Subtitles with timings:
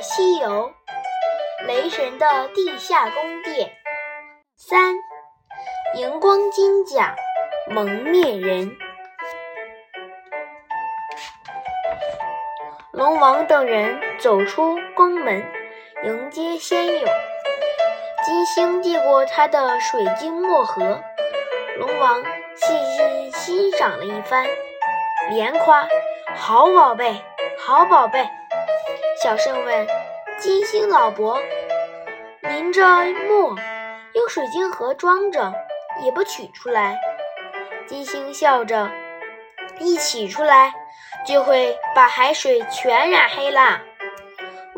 [0.00, 0.72] 西游》，
[1.66, 3.70] 雷神的地下宫殿。
[4.56, 4.94] 三，
[5.94, 7.14] 荧光金甲
[7.68, 8.76] 蒙面人。
[12.92, 15.44] 龙王等人走出宫门，
[16.04, 17.06] 迎接仙友。
[18.24, 21.00] 金星递过他的水晶墨盒，
[21.78, 22.24] 龙王
[22.54, 24.46] 细细欣赏了一番，
[25.30, 25.86] 连夸
[26.34, 27.22] ：“好宝贝，
[27.58, 28.28] 好宝贝。”
[29.26, 29.88] 小圣问
[30.38, 31.42] ：“金星老伯，
[32.42, 32.80] 您这
[33.26, 33.56] 墨
[34.12, 35.52] 用水晶盒装着，
[36.04, 36.96] 也不取出来？”
[37.88, 38.88] 金星笑着
[39.82, 40.72] ：“一取出来，
[41.26, 43.80] 就会把海水全染黑啦。”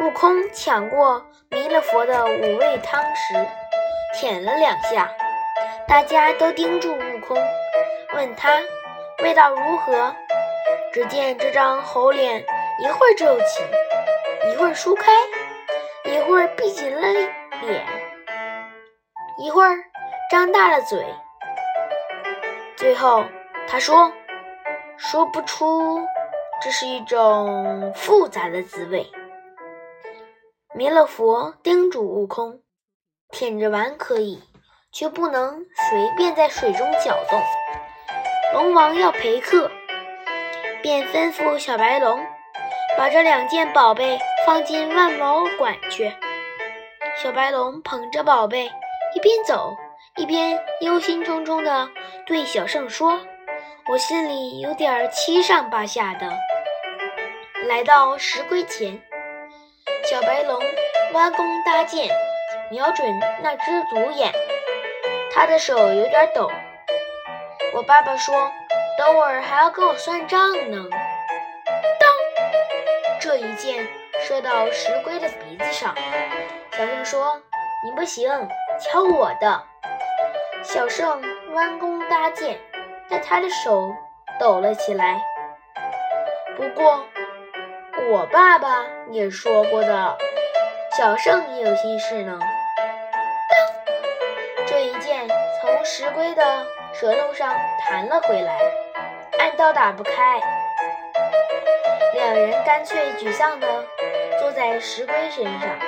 [0.00, 3.46] 悟空抢过弥勒佛的五味汤匙，
[4.18, 5.10] 舔了两下，
[5.86, 7.36] 大家都盯住悟空，
[8.14, 8.58] 问他
[9.22, 10.16] 味道如何。
[10.90, 12.42] 只见这张猴脸
[12.82, 13.62] 一会儿皱起，
[14.50, 15.12] 一会儿舒开，
[16.04, 17.00] 一会儿闭紧了
[17.60, 17.86] 脸，
[19.38, 19.76] 一会儿
[20.30, 21.04] 张大了嘴。
[22.76, 23.24] 最后
[23.68, 24.10] 他说
[24.96, 26.00] ：“说不出，
[26.62, 29.06] 这是一种复杂的滋味。”
[30.74, 32.62] 弥勒佛叮嘱悟空
[33.30, 34.42] ：“舔着玩可以，
[34.92, 37.38] 却不能随便在水中搅动。”
[38.54, 39.70] 龙王要陪客，
[40.82, 42.18] 便吩咐小白龙
[42.96, 44.18] 把这两件宝贝
[44.48, 46.10] 放进万毛馆去。
[47.22, 48.64] 小白龙捧着宝贝，
[49.14, 49.76] 一边走
[50.16, 51.86] 一边忧心忡忡地
[52.24, 53.20] 对小圣说
[53.92, 56.32] ：“我心里有点七上八下的。”
[57.68, 58.98] 来到石龟前。
[60.04, 60.58] 小白龙
[61.12, 62.08] 弯弓搭箭，
[62.70, 63.06] 瞄准
[63.42, 64.32] 那只独眼。
[65.30, 66.50] 他的手有点抖。
[67.74, 68.50] 我爸爸说
[68.96, 70.86] ：“等会儿还要跟我算账呢。”
[72.00, 72.10] 当，
[73.20, 73.86] 这一箭
[74.28, 75.94] 射到石龟的鼻子上。
[76.72, 77.40] 小圣说
[77.82, 78.30] ：“你不行，
[78.78, 79.62] 瞧我的！”
[80.62, 81.22] 小圣
[81.54, 82.60] 弯弓搭箭，
[83.08, 83.90] 但他的手
[84.38, 85.18] 抖了起来。
[86.58, 87.06] 不过。
[88.10, 90.16] 我爸爸也说过的，
[90.96, 92.38] 小圣也有心事呢。
[92.38, 92.48] 当，
[94.66, 95.28] 这一箭
[95.60, 98.56] 从石龟的舌头上弹了回来，
[99.38, 100.40] 暗道打不开。
[102.14, 103.66] 两人干脆沮丧地
[104.38, 105.78] 坐在石龟身上。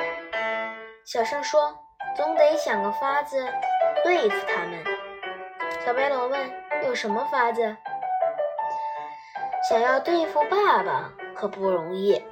[1.04, 1.78] 小圣说
[2.16, 3.46] ：“总得想个法子
[4.04, 4.84] 对付他们。”
[5.84, 6.40] 小白龙问
[6.84, 7.76] ：“有什么法子？”
[9.68, 11.12] 想要对付爸爸。
[11.32, 12.22] 可不容易。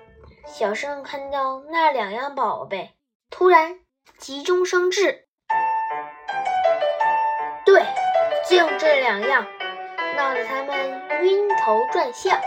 [0.45, 2.91] 小圣看到那两样宝贝，
[3.31, 3.79] 突然
[4.19, 5.25] 急中生智。
[7.65, 7.83] 对，
[8.47, 9.47] 就这两样，
[10.15, 10.77] 闹得他们
[11.23, 12.39] 晕头转向。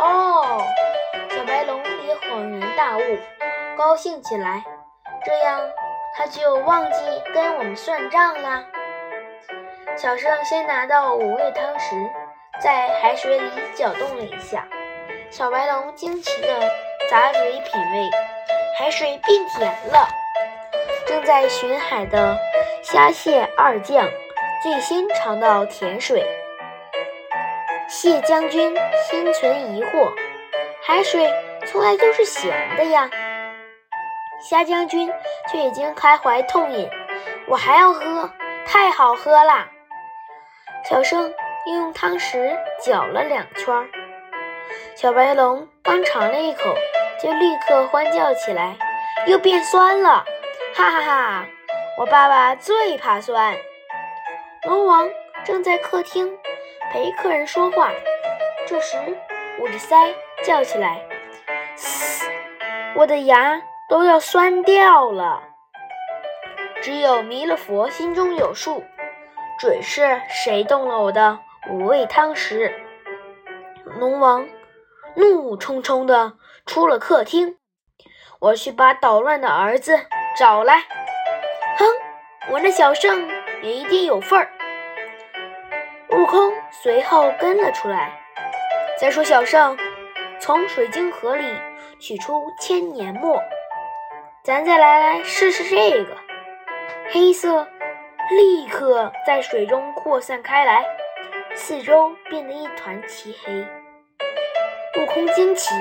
[0.00, 0.62] 哦，
[1.28, 1.82] 小白龙
[2.36, 3.00] 恍然大悟，
[3.78, 4.62] 高兴起来。
[5.24, 5.58] 这样
[6.14, 6.98] 他就忘记
[7.32, 8.62] 跟我们算账了。
[9.96, 12.10] 小圣先拿到五味汤匙，
[12.60, 14.68] 在海水里搅动了一下。
[15.30, 16.48] 小白龙惊奇地
[17.10, 18.10] 咂嘴品味，
[18.78, 20.06] 海水变甜了。
[21.06, 22.36] 正在巡海的
[22.82, 24.06] 虾蟹二将
[24.62, 26.22] 最先尝到甜水。
[27.88, 28.76] 蟹将军
[29.08, 30.12] 心存疑惑：
[30.82, 31.32] 海水
[31.66, 33.10] 从来都是咸的呀。
[34.40, 35.12] 虾将军
[35.50, 36.88] 却已经开怀痛饮
[37.48, 38.30] ：“我还要喝，
[38.66, 39.68] 太好喝啦！”
[40.88, 41.32] 小圣
[41.66, 43.74] 又用汤匙搅了两圈。
[44.94, 46.74] 小白龙刚尝了一口，
[47.20, 48.76] 就立刻欢叫起来
[49.26, 50.24] ：“又变酸了！
[50.74, 51.46] 哈哈哈！
[51.98, 53.56] 我爸爸最怕酸。”
[54.66, 55.08] 龙王
[55.44, 56.38] 正在客厅
[56.92, 57.90] 陪客人说话，
[58.66, 58.96] 这时
[59.58, 61.00] 捂着腮叫起来：“！
[61.76, 62.26] 嘶
[62.96, 65.42] 我的牙都要酸掉了！”
[66.82, 68.84] 只有弥勒佛心中有数，
[69.58, 71.38] 准是谁动了我的
[71.70, 72.72] 五味汤匙。
[73.84, 74.46] 龙王。
[75.18, 76.34] 怒冲冲地
[76.66, 77.56] 出了客厅，
[78.38, 79.98] 我去把捣乱的儿子
[80.38, 80.80] 找来。
[81.78, 81.86] 哼，
[82.50, 83.26] 我那小圣
[83.62, 84.50] 也一定有份儿。
[86.10, 88.20] 悟空随后跟了出来。
[89.00, 89.74] 再说小圣
[90.46, 91.44] 从水晶盒里
[91.98, 93.42] 取出千年墨，
[94.44, 96.16] 咱再来来试试这个。
[97.10, 97.66] 黑色
[98.30, 100.86] 立刻在水中扩散开来，
[101.56, 103.52] 四周变得一团漆黑。
[105.02, 105.74] 悟空惊奇：“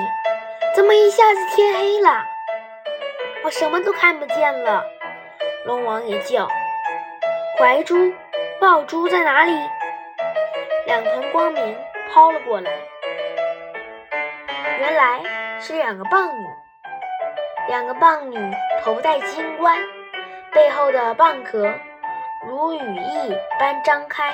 [0.75, 2.23] 怎么一下子天黑了？
[3.43, 4.83] 我什么都看不见了。”
[5.67, 6.47] 龙王也叫
[7.59, 8.11] ：“怀珠、
[8.59, 9.51] 抱珠在哪里？”
[10.87, 11.77] 两团光明
[12.11, 12.71] 抛了过来，
[14.77, 15.21] 原来
[15.59, 16.45] 是两个棒女。
[17.67, 18.37] 两个棒女
[18.83, 19.77] 头戴金冠，
[20.51, 21.73] 背后的蚌壳
[22.45, 24.33] 如羽翼般张开，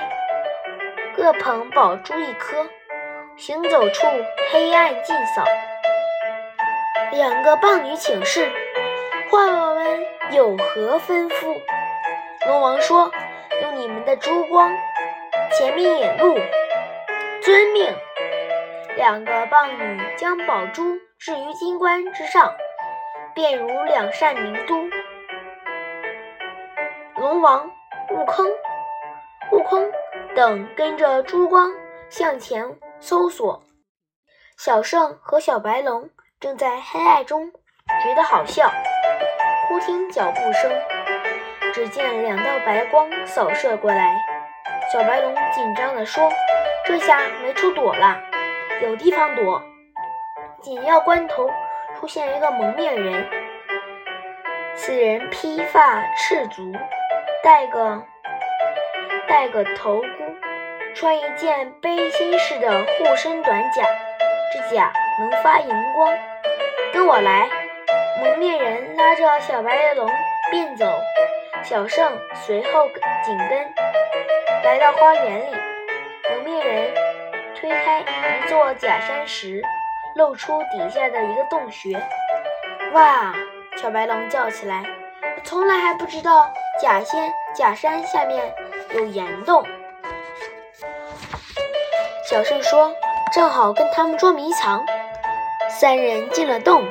[1.15, 2.67] 各捧宝珠一颗。
[3.37, 4.07] 行走处，
[4.51, 5.43] 黑暗尽扫。
[7.11, 8.51] 两个棒女请示
[9.31, 9.99] ：“唤我们
[10.31, 11.55] 有何吩咐？”
[12.45, 13.09] 龙王说
[13.63, 14.71] ：“用你们的珠光，
[15.57, 16.37] 前面引路。”
[17.41, 17.95] 遵命。
[18.95, 22.53] 两个棒女将宝珠置于金冠之上，
[23.33, 24.89] 便如两扇明都。
[27.15, 27.69] 龙王、
[28.09, 28.45] 悟空、
[29.51, 29.89] 悟空
[30.35, 31.71] 等跟着珠光
[32.09, 32.65] 向前。
[33.03, 33.63] 搜索，
[34.59, 36.07] 小圣和小白龙
[36.39, 37.51] 正在黑暗中
[38.03, 38.71] 觉得好笑。
[39.67, 40.71] 忽听脚步声，
[41.73, 44.15] 只见两道白光扫射过来。
[44.93, 46.31] 小白龙紧张地说
[46.85, 48.21] ：“这下没处躲了，
[48.81, 49.61] 有地方躲。”
[50.61, 51.49] 紧要关头，
[51.99, 53.27] 出现一个蒙面人。
[54.75, 56.71] 此人披发赤足，
[57.43, 58.03] 戴个
[59.27, 60.07] 戴个头箍。
[60.93, 63.83] 穿一件背心式的护身短甲，
[64.53, 66.13] 这甲能发荧光。
[66.91, 67.49] 跟我来！
[68.21, 70.07] 蒙面人拉着小白龙
[70.51, 70.85] 便走，
[71.63, 72.87] 小圣随后
[73.23, 73.73] 紧跟。
[74.65, 75.55] 来到花园里，
[76.29, 76.93] 蒙面人
[77.61, 79.61] 推开一座假山时，
[80.15, 81.95] 露出底下的一个洞穴。
[82.93, 83.35] 哇！
[83.77, 84.83] 小白龙叫起来
[85.37, 88.51] ：“我从来还不知道假仙假山下面
[88.95, 89.63] 有岩洞。”
[92.27, 92.91] 小圣说
[93.31, 94.83] ：“正好跟他们捉迷藏。”
[95.69, 96.83] 三人进了洞，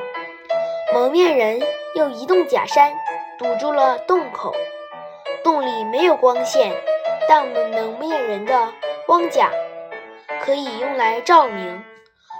[0.93, 1.59] 蒙面人
[1.95, 2.93] 又移动假山，
[3.37, 4.55] 堵住了洞口。
[5.43, 6.73] 洞里没有光线，
[7.27, 8.69] 但蒙面人的
[9.05, 9.51] 光甲
[10.43, 11.83] 可以用来照明。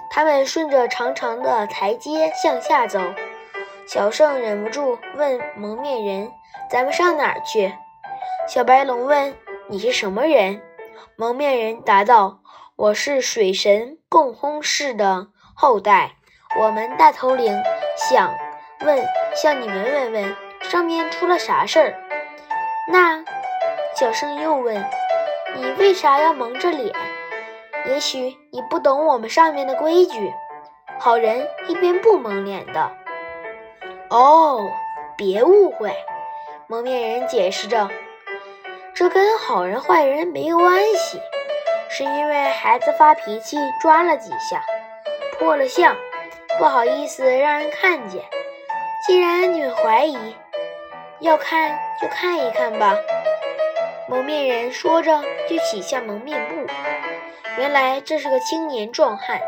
[0.10, 3.00] 他们顺着长长的台阶向下走。
[3.88, 6.32] 小圣忍不住问蒙面人
[6.70, 7.74] ：“咱们上哪儿去？”
[8.48, 9.36] 小白龙问
[9.70, 10.62] ：“你是什么人？”
[11.16, 12.40] 蒙面人答道。
[12.78, 16.14] 我是水神共工氏的后代，
[16.60, 17.56] 我们大头领
[17.96, 18.34] 想
[18.80, 19.06] 问，
[19.36, 21.94] 向你们问问，上面出了啥事儿？
[22.92, 23.24] 那
[23.96, 24.84] 小圣又问，
[25.56, 26.92] 你为啥要蒙着脸？
[27.86, 30.34] 也许你不懂我们上面的规矩，
[31.00, 32.92] 好人一边不蒙脸的。
[34.10, 34.70] 哦，
[35.18, 35.96] 别误会，
[36.68, 37.90] 蒙面人解释着，
[38.94, 41.20] 这跟好人坏人没关系。
[41.90, 44.64] 是因为孩子发脾气抓了几下，
[45.38, 45.96] 破了相，
[46.58, 48.24] 不好意思让人看见。
[49.06, 50.36] 既然你们怀疑，
[51.20, 52.96] 要看就看一看吧。
[54.08, 56.68] 蒙面人说着就取下蒙面布，
[57.58, 59.40] 原来这是个青年壮汉，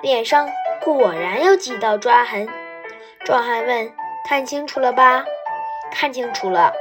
[0.00, 0.48] 脸上
[0.80, 2.48] 果然有几道抓痕。
[3.24, 3.92] 壮汉问
[4.28, 5.24] ：“看清楚了吧
[5.90, 6.72] ？”“看清楚了。”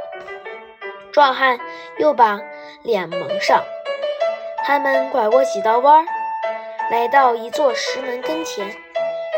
[1.12, 1.60] 壮汉
[1.98, 2.40] 又把
[2.84, 3.64] 脸蒙上。
[4.64, 6.06] 他们拐过几道弯儿，
[6.90, 8.68] 来到一座石门跟前。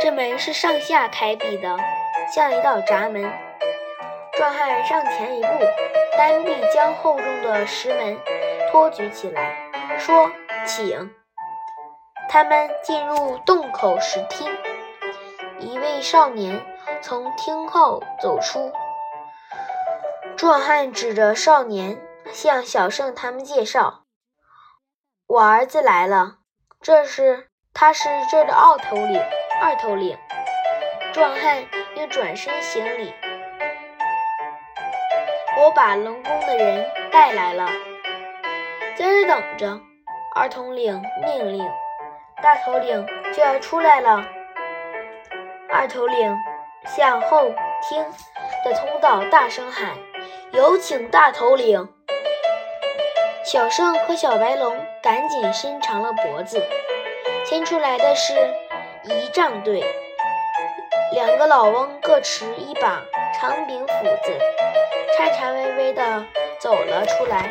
[0.02, 1.78] 这门是上下开闭的，
[2.34, 3.32] 像一道闸门。
[4.34, 5.50] 壮汉上前一步，
[6.18, 8.18] 单臂将厚重的石门
[8.72, 9.56] 托举起来，
[9.98, 10.30] 说
[10.68, 11.10] ：“请。”
[12.30, 14.48] 他们进入洞口时，听
[15.60, 16.62] 一位少年
[17.02, 18.72] 从厅后走出。
[20.36, 21.98] 壮汉指着少年，
[22.32, 24.04] 向小圣他们介绍。
[25.26, 26.36] 我儿子来了，
[26.82, 29.22] 这是他是这的二头领。
[29.60, 30.16] 二头领，
[31.14, 33.14] 壮汉又转身行礼。
[35.58, 37.66] 我把龙宫的人带来了，
[38.96, 39.80] 在这等着。
[40.40, 41.68] 二统领命令，
[42.44, 43.04] 大头领
[43.34, 44.24] 就要出来了。
[45.68, 46.38] 二头领
[46.86, 47.52] 向后
[47.82, 48.06] 厅
[48.64, 49.96] 的通道大声喊
[50.54, 51.90] ：“有请大头领！”
[53.44, 56.62] 小胜和小白龙赶紧伸长了脖子，
[57.44, 58.36] 牵出来的是
[59.06, 59.84] 仪仗队，
[61.14, 63.02] 两个老翁各持一把
[63.34, 64.38] 长柄斧子，
[65.18, 66.24] 颤颤巍巍地
[66.60, 67.50] 走了出来。